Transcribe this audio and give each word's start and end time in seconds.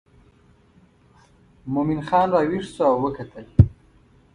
مومن 1.71 1.99
خان 2.07 2.27
راویښ 2.33 2.65
شو 2.75 2.83
او 2.91 2.97
وکتل. 3.03 3.45